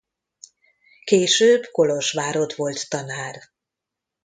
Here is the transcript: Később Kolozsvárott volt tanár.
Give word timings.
Később 1.03 1.63
Kolozsvárott 1.71 2.53
volt 2.53 2.89
tanár. 2.89 3.41